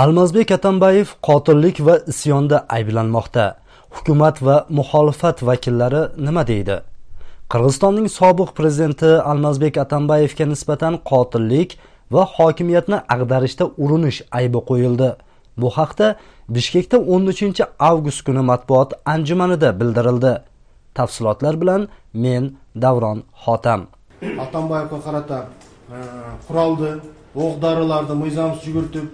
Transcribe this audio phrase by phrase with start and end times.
[0.00, 3.44] almazbek atambayev qotillik va isyonda ayblanmoqda.
[3.96, 6.76] Hukumat va muxolifat vakillari nima deydi?
[7.52, 11.76] Qirg'izistonning sobiq prezidenti almazbek atambayevga nisbatan qotillik
[12.14, 15.10] va hokimiyatni ag'darishda urinish aybi qo'yildi.
[15.60, 16.06] Bu haqda
[16.54, 20.32] bishkekda 13 avgust kuni matbuot anjumanida bildirildi.
[20.94, 21.88] Tafsilotlar bilan
[22.24, 22.42] men
[22.84, 23.80] davron xotam
[24.44, 25.38] atambayevga qarata
[25.96, 25.98] e,
[26.46, 26.92] qurolni
[27.42, 29.06] o'q dorilarni miyzamsiz yugurtib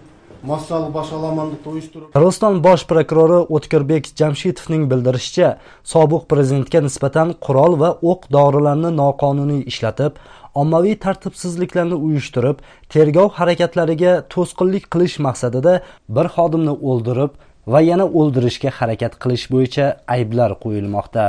[0.51, 5.49] massалық башаламандыкты уюштуруп qirg'iziston bosh prokurori o'tkirbek jamshitovning bildirishicha
[5.93, 10.21] sobiq prezidentga nisbatan qurol va o'q dorilarni noqonuniy ishlatib
[10.63, 12.63] ommaviy tartibsizliklarni uyushtirib
[12.95, 15.75] tergov harakatlariga to'sqinlik qilish maqsadida
[16.19, 17.33] bir xodimni o'ldirib
[17.75, 21.25] va yana o'ldirishga harakat qilish bo'yicha ayblar qo'yilmoqda.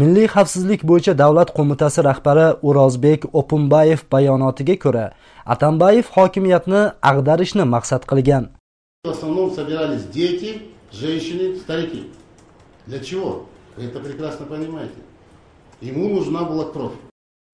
[0.00, 5.06] Milliy xavfsizlik bo'yicha davlat qo'mitasi rahbari o'rozbek o'pimbayev bayonotiga ko'ra
[5.54, 6.82] atambayev hokimiyatni
[7.12, 8.50] ag'darishni maqsad qilgan.
[9.04, 12.06] В основном собирались дети женщины старики.
[12.86, 13.46] Для чего?
[13.76, 14.94] Вы это прекрасно понимаете.
[15.80, 16.92] Ему нужна была кровь.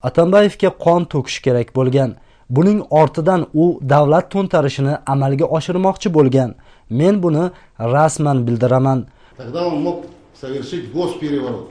[0.03, 2.19] Atambayevga qon to'kish kerak bo'lgan.
[2.51, 6.51] Buning ortidan u davlat to'ntarishini amalga oshirmoqchi bo'lgan.
[6.91, 9.07] Men buni rasman bildiraman.
[9.39, 10.05] Тогда он мог
[10.41, 11.71] совершить госпереворот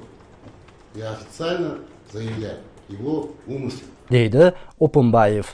[0.96, 1.76] я официально
[2.12, 2.58] заявляю
[2.90, 5.46] его умысел deydi o'pimbayev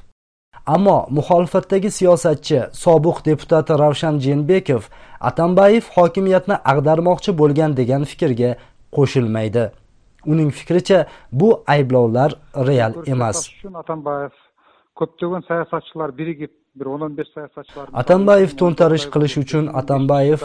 [0.65, 4.83] ammo muxolifatdagi siyosatchi sobiq deputat ravshan jeenbekov
[5.29, 8.55] atambayev hokimiyatni ag'darmoqchi bo'lgan degan fikrga
[8.95, 9.63] qo'shilmaydi.
[10.31, 12.31] Uning fikricha bu ayblovlar
[12.67, 13.37] real emas.
[13.73, 14.33] Atambayev
[14.99, 20.39] ko'plagan siyosatchilar birigib bir o'n o'n besh siyosatchilar atambayev to'ntarish qilish uchun atambayev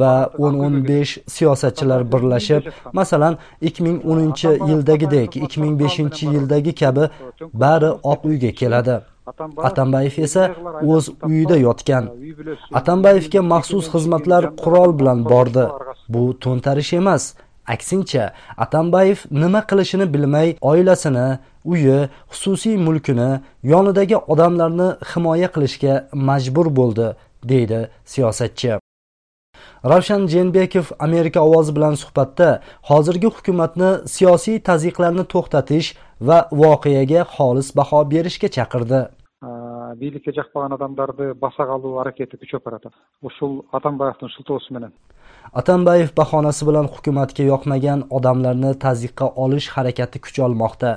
[0.00, 2.62] va o'n o'n besh siyosatchilar birlashib
[2.98, 7.04] masalan ikki ming o'ninchi yildagidek ikki ming beshinchi yildagi kabi
[7.64, 8.96] bari oq uyga keladi
[9.68, 10.42] atambayev esa
[10.92, 12.04] o'z uyida yotgan.
[12.80, 15.64] Atambayevga maxsus xizmatlar qurol bilan bordi.
[16.12, 17.34] bu to'ntarish emas.
[17.66, 18.32] Aksincha
[18.64, 21.98] atambayev nima qilishini bilmay oilasini uyi
[22.30, 23.30] xususiy mulkini
[23.62, 27.06] yonidagi odamlarni himoya qilishga majbur bo'ldi
[27.50, 27.80] deydi
[28.12, 28.72] siyosatchi.
[29.90, 32.48] Ravshan jeenbekov amerika ovozi bilan suhbatda
[32.90, 35.88] hozirgi hukumatni siyosiy tazyiqlarni to'xtatish
[36.28, 39.00] va voqeaga xolis baho berishga chaqirdi
[40.00, 44.92] бийликке жакпаган адамдарды баса калуу аракети күчөп баратат ушул атамбаевдин шылтоосу менен
[45.60, 50.92] atambayev bahonasi bilan hukumatga yoqmagan odamlarni tazyiqqa olish harakati kuch olmoqda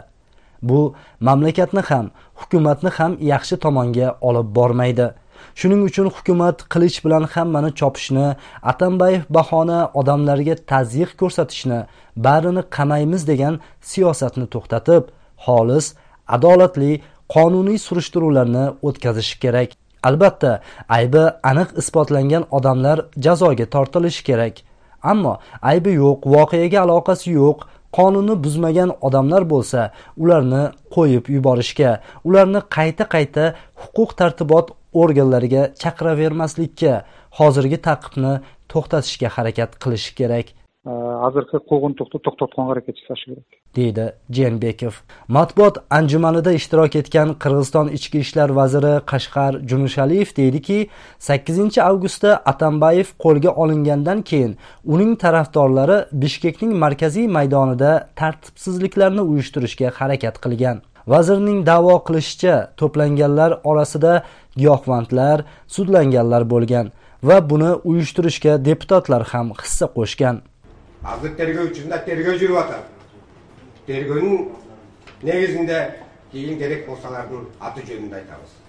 [0.70, 0.80] bu
[1.28, 2.06] mamlakatni ham
[2.42, 5.08] hukumatni ham yaxshi tomonga olib bormaydi.
[5.60, 8.28] Shuning uchun hukumat qilich bilan hammani chopishni
[8.72, 11.80] atambayev bahona odamlarga tazyiq ko'rsatishni
[12.26, 13.54] barini qamaymiz degan
[13.92, 15.04] siyosatni to'xtatib
[15.46, 15.86] xolis
[16.36, 16.92] adolatli
[17.34, 19.70] qonuniy surishtiruvlarni o'tkazishi kerak.
[20.10, 20.52] Albatta
[20.98, 24.56] aybi aniq isbotlangan odamlar jazoga tortilishi kerak.
[25.12, 25.34] Ammo
[25.72, 27.60] aybi yo'q voqeaga aloqasi yo'q
[27.98, 29.82] qonunni buzmagan odamlar bo'lsa
[30.24, 30.64] ularni
[30.96, 31.92] qo'yib yuborishga
[32.28, 33.44] ularni qayta qayta
[33.84, 34.68] huquq tartibot
[35.04, 36.94] organlariga chaqiravermaslikka
[37.40, 38.34] hozirgi taqibni
[38.72, 40.48] to'xtatishga harakat qilishi kerak.
[40.86, 43.46] Hozirgi куугунтукту to'xtatgan аракет жасашы kerak
[43.78, 44.06] deydi
[44.38, 44.96] jeenbekov
[45.38, 50.78] matbuot anjumanida ishtirok etgan qirg'iziston ichki ishlar vaziri qashqar junusaliyev deydiki
[51.30, 54.58] sakkizinchi avgustda atambayev qo'lga olingandan keyin
[54.94, 57.92] uning tarafdorlari bishkekning markaziy maydonida
[58.22, 60.78] tartibsizliklarni uyushtirishga harakat qilgan
[61.14, 64.14] vazirning da'vo qilishicha to'planganlar orasida
[64.60, 65.38] giyohvandlar
[65.76, 66.86] sudlanganlar bo'lgan
[67.30, 70.36] va buni uyushtirishga deputatlar ham hissa qo'shgan
[71.04, 72.84] азыр тергөө учурунда тергөө жүрүп атат
[73.88, 74.50] тергөөнүн
[75.30, 75.80] негизинде
[76.32, 78.60] кийин керек болсалардын аты жөнүндү айтабыз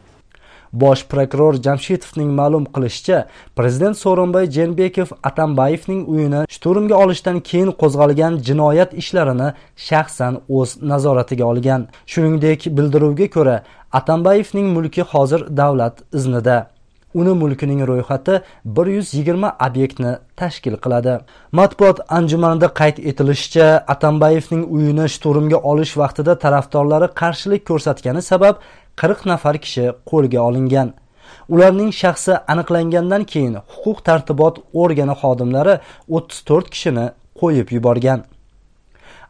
[0.74, 3.18] bosh prokuror jamshitovning ma'lum qilishicha
[3.56, 9.48] prezident so'ronboy jeenbekov atambayevning uyini shturmga olishdan keyin qo'zg'algan jinoyat ishlarini
[9.88, 11.88] shaxsan o'z nazoratiga olgan.
[12.12, 13.56] Shuningdek bildiruvga ko'ra
[14.00, 16.73] atambayevning mulki hozir davlat iznida.
[17.14, 21.14] Uni mulkining ro'yxati 120 obyektni tashkil qiladi.
[21.58, 28.54] Matbuot anjumanida qayd etilishicha atambayevning uyini shturmga olish vaqtida tarafdorlari qarshilik ko'rsatgani sabab
[28.96, 30.88] 40 nafar kishi qo'lga olingan.
[31.48, 35.74] Ularning shaxsi aniqlangandan keyin huquq tartibot organi xodimlari
[36.08, 37.06] 34 kishini
[37.40, 38.20] qo'yib yuborgan.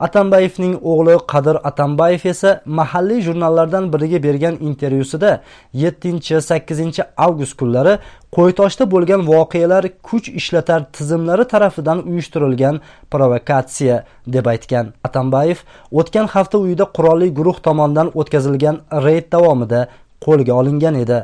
[0.00, 5.40] Atambayevning o'g'li qadir atambayev esa mahalliy jurnallardan biriga bergan intervyusida
[5.74, 7.98] 7-8 avgust kunlari
[8.36, 12.80] qo'ytoshda bo'lgan voqealar kuch ishlatar tizimlari tarafidan uyushtirilgan
[13.10, 15.58] provokatsiya deb aytgan atambayev
[15.92, 18.76] o'tgan hafta uyida qurolli guruh tomonidan o'tkazilgan
[19.06, 19.88] reyd davomida
[20.26, 21.18] qo'lga olingan edi.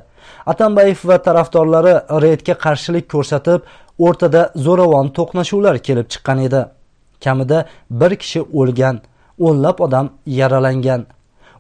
[0.52, 1.94] Atambayev va tarafdorlari
[2.25, 3.61] reydga qarshilik ko'rsatib
[4.06, 6.62] o'rtada zo'ravon to'qnashuvlar kelib chiqqan edi.
[7.25, 9.00] Kamida bir kishi o'lgan
[9.38, 11.06] o'nlab odam yaralangan.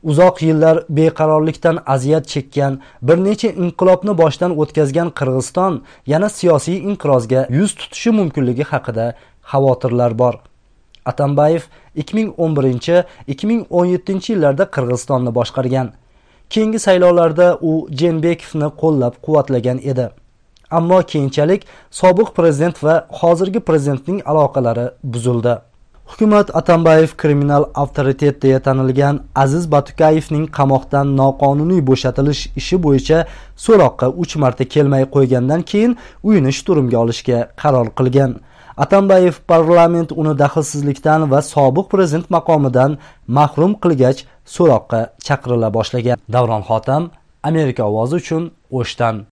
[0.02, 7.74] Uzoq yillar beqarorlikdan aziyat chekkan bir necha inqilobni boshdan o'tkazgan qirg'iziston yana siyosiy inqirozga yuz
[7.74, 9.14] tutishi mumkinligi haqida
[9.50, 10.34] xavotirlar bor.
[11.10, 11.62] Atambayev
[11.96, 15.88] 2011-2017 yillarda qirg'izistonni boshqargan.
[16.50, 20.10] Keyingi saylovlarda u jenbekovni qo'llab quvvatlagan edi.
[20.70, 25.54] Ammo keyinchalik sobiq prezident va hozirgi prezidentning aloqalari buzildi.
[26.10, 33.18] Hukumat atambayev kriminal avtoritet deya tanilgan aziz batukayevning qamoqdan noqonuniy bo'shatilish ishi bo'yicha
[33.66, 38.32] so'roqqa uch marta kelmay qo'ygandan keyin uyini shturmga olishga qaror qilgan.
[38.76, 42.98] Atambayev parlament uni daxlsizlikdan va sobiq prezident maqomidan
[43.38, 44.24] mahrum qilgach
[44.54, 46.18] so'roqqa chaqirila boshlagan.
[46.34, 47.10] Davron xotam
[47.42, 49.26] amerika ovozi uchun o'shdan.